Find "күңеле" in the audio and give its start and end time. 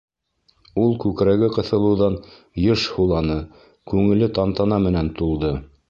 3.93-4.35